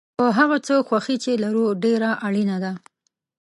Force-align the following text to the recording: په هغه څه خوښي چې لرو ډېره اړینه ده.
په 0.17 0.25
هغه 0.37 0.57
څه 0.67 0.73
خوښي 0.87 1.15
چې 1.23 1.31
لرو 1.43 1.65
ډېره 1.83 2.09
اړینه 2.27 2.57
ده. 2.63 2.73